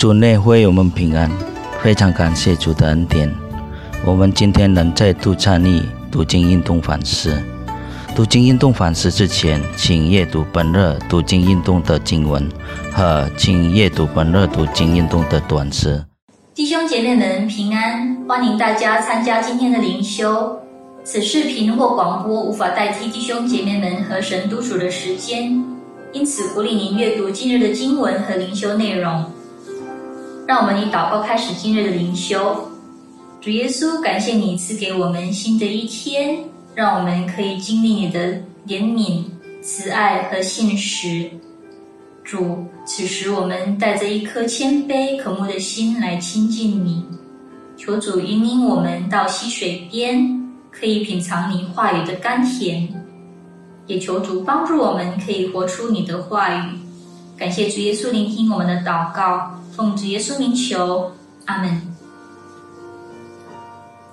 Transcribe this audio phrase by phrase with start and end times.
[0.00, 1.30] 主内会我们平安，
[1.82, 3.30] 非常感谢主的恩典。
[4.02, 7.38] 我们今天能再度参与读经运动反思。
[8.16, 12.48] 读经运动反思之前，请阅读本日读经运动的经文
[12.90, 16.02] 和请阅读本日读经运动的短诗。
[16.54, 20.58] 弟兄姐妹们平安，欢迎大家参加今天的灵修。
[21.04, 25.62] 此视频或广播无法代替弟兄姐妹们和神独处的时间，
[26.14, 29.22] 因此鼓励您阅读今日的经文和灵修内容。
[30.50, 32.68] 让我们以祷告开始今日的灵修。
[33.40, 36.40] 主耶稣，感谢你赐给我们新的一天，
[36.74, 38.32] 让我们可以经历你的
[38.66, 39.22] 怜悯、
[39.62, 41.30] 慈爱和信实。
[42.24, 47.04] 主，此时我们带着一颗谦卑渴慕的心来亲近你，
[47.76, 52.88] 求主引领我们到溪水边，可以品尝你话语的甘甜；
[53.86, 56.70] 也求主帮助我们，可以活出你的话语。
[57.38, 59.48] 感谢主耶稣聆听我们的祷告。
[59.76, 61.10] 奉主耶稣名求，
[61.46, 61.80] 阿门。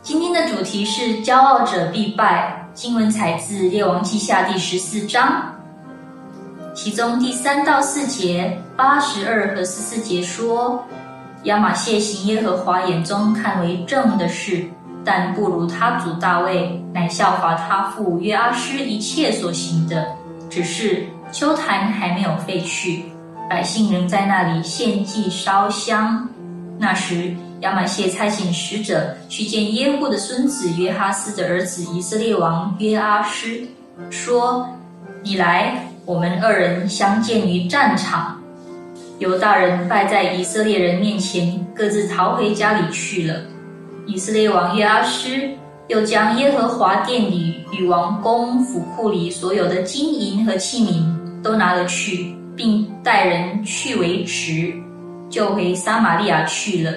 [0.04, 2.64] 今天的主题是“骄傲者必败”。
[2.76, 5.52] 经文采自《列王记下》第十四章，
[6.76, 10.86] 其中第三到四节、八十二和十四节说
[11.46, 14.64] ：“亚玛谢行耶和华眼中看为正的事，
[15.04, 20.06] 但不如他主大卫，乃效法他父约阿施一切所行的，
[20.52, 23.06] 只是秋坛还没有废去。”
[23.50, 26.28] 百姓仍在那里献祭烧香。
[26.78, 33.66] 那时，亚玛谢差遣使者去见耶户的孙子约哈斯的儿子以色列王约阿施，
[34.12, 34.68] 说
[35.24, 38.40] ：“你来，我们二人相见于战场。”
[39.18, 43.42] 犹大人败在以色列人面前，各自逃回家里去了。
[44.06, 45.50] 以色列王约阿施
[45.88, 51.04] 又将耶和华殿里与王宫府库里所有的金银和器皿
[51.42, 52.37] 都拿了去。
[52.58, 54.74] 并带人去为职，
[55.30, 56.92] 就回撒玛利亚去了。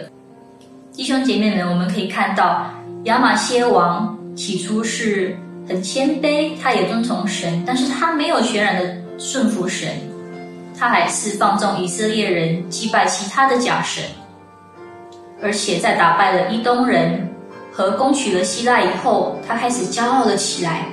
[0.91, 2.67] 弟兄姐妹们，我们可以看到
[3.05, 5.37] 亚玛谢王起初是
[5.69, 9.89] 很谦卑，他也遵从神，但是他没有全然的顺服神，
[10.77, 14.03] 他还是放纵以色列人祭拜其他的假神，
[15.43, 17.29] 而且在打败了伊东人
[17.71, 20.87] 和攻取了希腊以后，他开始骄傲了起来。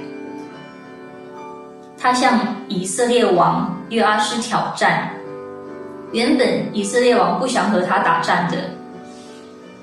[2.00, 5.10] 他向以色列王约阿施挑战。
[6.12, 8.58] 原本以色列王不想和他打战的，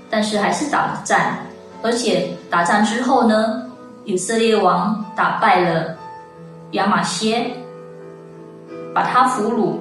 [0.09, 1.39] 但是还是打了战。
[1.83, 3.63] 而且打战之后呢，
[4.05, 5.95] 以色列王打败了
[6.71, 7.51] 亚玛谢，
[8.95, 9.77] 把他俘虏，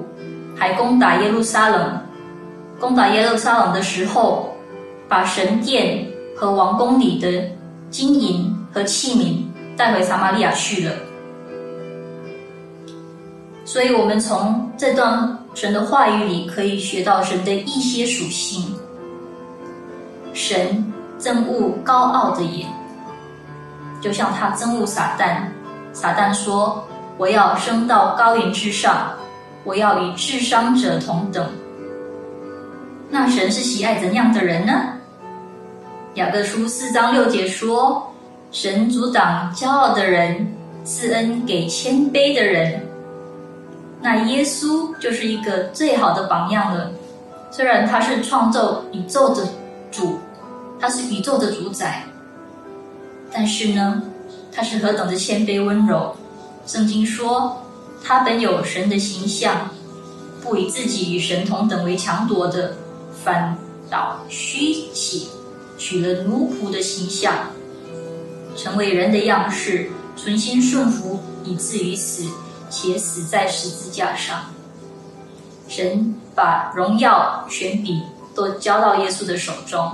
[0.54, 1.98] 还攻打耶路撒冷。
[2.78, 4.54] 攻打耶路撒冷的时候，
[5.08, 6.06] 把神殿
[6.36, 7.42] 和王宫里的
[7.88, 9.42] 金银和器皿
[9.78, 10.94] 带回撒玛利亚去了。
[13.74, 18.72] 所以，我们从这段神的话语里可以学到神的一些属性。
[20.32, 22.68] 神憎恶高傲的眼，
[24.00, 25.38] 就像他憎恶撒旦。
[25.92, 26.86] 撒旦说
[27.18, 29.10] ：“我要升到高云之上，
[29.64, 31.44] 我要与智商者同等。”
[33.10, 34.72] 那神是喜爱怎样的人呢？
[36.14, 38.08] 雅各书四章六节说
[38.52, 40.46] ：“神阻挡骄傲的人，
[40.84, 42.80] 赐恩给谦卑的人。”
[44.04, 46.90] 那耶稣就是一个最好的榜样了。
[47.50, 49.48] 虽然他是创造宇宙的
[49.90, 50.18] 主，
[50.78, 52.04] 他是宇宙的主宰，
[53.32, 54.02] 但是呢，
[54.52, 56.14] 他是何等的谦卑温柔。
[56.66, 57.56] 圣经说，
[58.04, 59.70] 他本有神的形象，
[60.42, 62.76] 不以自己与神同等为强夺的，
[63.24, 63.56] 反
[63.88, 65.30] 倒虚起，
[65.78, 67.32] 取了奴仆的形象，
[68.54, 72.26] 成为人的样式，存心顺服，以至于死。
[72.74, 74.40] 且死在十字架上，
[75.68, 78.02] 神把荣耀、权柄
[78.34, 79.92] 都交到耶稣的手中。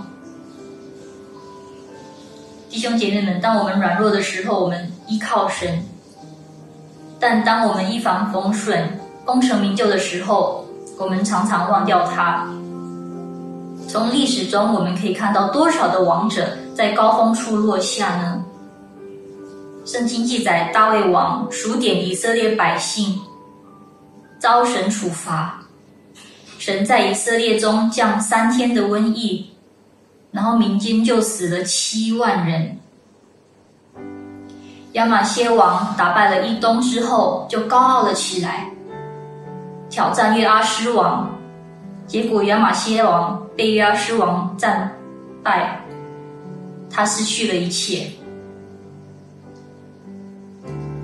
[2.71, 5.83] 弟兄姐妹们，当我们软弱的时候，我们依靠神；
[7.21, 10.65] 但当我们一帆风顺、功成名就的时候，
[10.97, 12.49] 我们常常忘掉他。
[13.87, 18.43] 从历史中，我们可以看到多少的王者在高峰处落下呢？
[19.85, 23.19] 圣经记载，大卫王数点以色列百姓，
[24.39, 25.61] 遭神处罚。
[26.59, 29.51] 神在以色列中降三天的瘟疫，
[30.31, 32.79] 然后民间就死了七万人。
[34.93, 38.69] 亚玛谢王打败了伊东之后，就高傲了起来，
[39.89, 41.31] 挑战约阿施王。
[42.07, 44.93] 结果亚玛谢王被约阿施王战
[45.43, 45.81] 败，
[46.91, 48.11] 他失去了一切。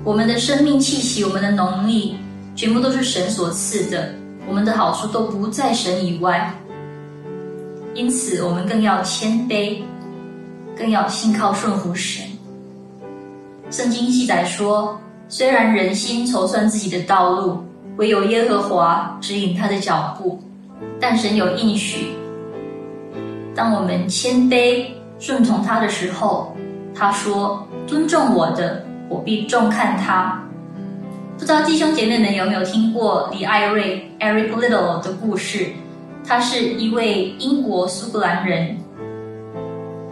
[0.07, 2.15] 我们的生命气息，我们的能力，
[2.55, 4.09] 全部都是神所赐的。
[4.47, 6.49] 我们的好处都不在神以外。
[7.93, 9.79] 因此我们更要谦卑，
[10.77, 12.23] 更要信靠顺服神。
[13.69, 17.57] 圣经记载说，虽然人心筹算自己的道路，
[17.97, 20.41] 唯有耶和华指引他的脚步，
[21.01, 22.13] 但神有应许。
[23.53, 24.85] 当我们谦卑
[25.19, 26.55] 顺从他的时候，
[26.95, 30.41] 他说：“尊重我的，我必重看他。”
[31.37, 35.67] 不知道弟兄姐妹们有没有听过李艾瑞 （Eric Little） 的故事？
[36.25, 38.75] 他是一位英国苏格兰人，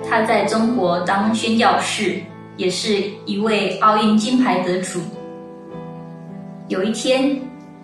[0.10, 2.22] 他在中国当宣教士。
[2.58, 5.02] 也是一位奥运金牌得主。
[6.70, 7.38] 有一天，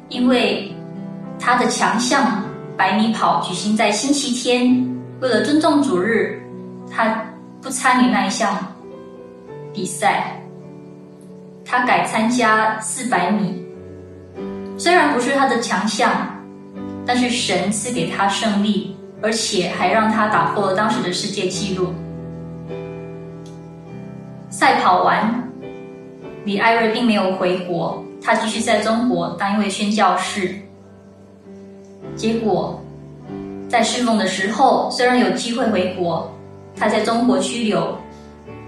[0.08, 0.74] 因为
[1.38, 2.42] 他的强项
[2.78, 4.82] 百米跑举行在星期天，
[5.20, 6.42] 为了尊重主日，
[6.90, 7.22] 他
[7.62, 8.58] 不参与那一项
[9.74, 10.41] 比赛，
[11.72, 13.64] 他改参加四百米。
[14.78, 16.12] 虽然不是他的强项，
[17.06, 21.94] 但是神赐给他胜利，而且还让他打破了当时的世界纪录。
[24.50, 25.50] 赛跑完，
[26.44, 30.54] 李艾瑞并没有回国，他继续在中国当一位宣教士。
[32.18, 32.84] 结果，
[33.70, 36.30] 在侍奉的时候，虽然有机会回国，
[36.76, 37.98] 他在中国拘留，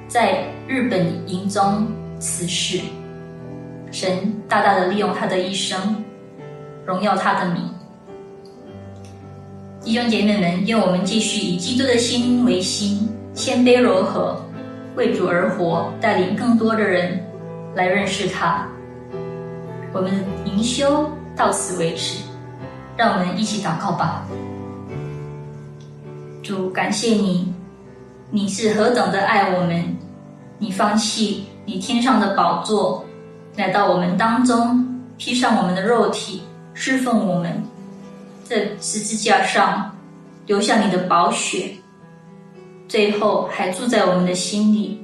[0.08, 1.86] 在日本营中
[2.24, 2.80] 此事。
[3.92, 6.04] 神大大的利用他的一生，
[6.86, 7.62] 荣耀他的名。
[9.82, 14.42] 弟兄姐妹们，愿我们继续以基督的心为心，谦卑柔和。
[14.96, 17.20] 为主而活，带领更多的人
[17.76, 18.66] 来认识他。
[19.92, 22.24] 我们灵修到此为止，
[22.96, 24.26] 让我们一起祷告吧。
[26.42, 27.54] 主，感谢你，
[28.32, 29.84] 你是何等的爱我们，
[30.58, 33.04] 你放弃你天上的宝座，
[33.56, 36.42] 来到我们当中，披上我们的肉体，
[36.74, 37.64] 侍奉我们，
[38.44, 39.96] 在十字架上
[40.46, 41.72] 留下你的宝血。
[42.90, 45.02] 最后还住在我们的心里，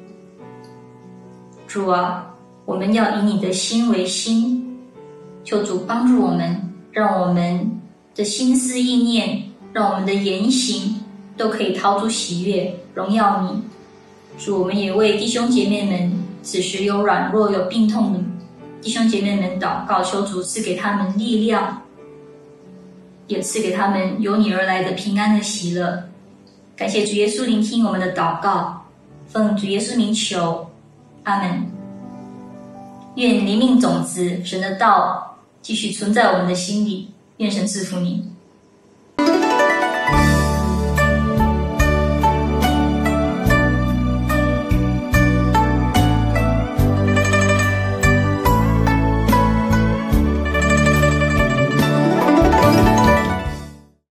[1.66, 2.30] 主啊，
[2.66, 4.78] 我们要以你的心为心，
[5.44, 6.62] 求主帮助我们，
[6.92, 7.72] 让我们
[8.14, 9.42] 的心思意念，
[9.72, 11.00] 让我们的言行
[11.38, 13.62] 都可以掏出喜悦，荣耀你。
[14.38, 16.12] 主，我们也为弟兄姐妹们
[16.42, 18.20] 此时有软弱、有病痛的
[18.82, 21.82] 弟兄姐妹们祷告，求主赐给他们力量，
[23.28, 26.04] 也赐给他们由你而来的平安的喜乐。
[26.76, 28.86] 感谢主耶稣聆听我们的祷告，
[29.28, 30.70] 奉主耶稣名求，
[31.24, 31.66] 阿门。
[33.16, 38.26] 愿灵命种子、神的道继续存在我们的心里，愿神赐福你。